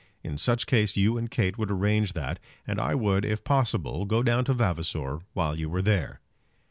In 0.23 0.35
such 0.35 0.65
case 0.65 0.97
you 0.97 1.15
and 1.15 1.29
Kate 1.29 1.59
would 1.59 1.69
arrange 1.69 2.13
that, 2.13 2.39
and 2.65 2.81
I 2.81 2.95
would, 2.95 3.23
if 3.23 3.43
possible, 3.43 4.05
go 4.05 4.23
down 4.23 4.45
to 4.45 4.53
Vavasor 4.55 5.19
while 5.35 5.55
you 5.59 5.71
are 5.75 5.81
there. 5.83 6.21